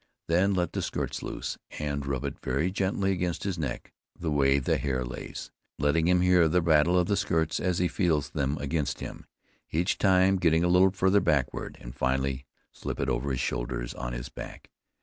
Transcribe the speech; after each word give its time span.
Then 0.27 0.55
let 0.55 0.73
the 0.73 0.81
skirts 0.81 1.21
loose, 1.21 1.59
and 1.77 2.03
rub 2.07 2.25
it 2.25 2.39
very 2.43 2.71
gently 2.71 3.11
against 3.11 3.43
his 3.43 3.59
neck 3.59 3.93
the 4.19 4.31
way 4.31 4.57
the 4.57 4.79
hair 4.79 5.05
lays, 5.05 5.51
letting 5.77 6.07
him 6.07 6.21
hear 6.21 6.47
the 6.47 6.59
rattle 6.63 6.97
of 6.97 7.05
the 7.07 7.15
skirts 7.15 7.59
as 7.59 7.77
he 7.77 7.87
feels 7.87 8.31
them 8.31 8.57
against 8.57 8.99
him; 8.99 9.27
each 9.69 9.99
time 9.99 10.37
getting 10.37 10.63
a 10.63 10.67
little 10.69 10.89
farther 10.89 11.21
backward, 11.21 11.77
and 11.79 11.93
finally 11.95 12.47
slip 12.71 12.99
it 12.99 13.09
over 13.09 13.29
his 13.29 13.41
shoulders 13.41 13.93
on 13.93 14.11
his 14.13 14.27
back. 14.29 14.71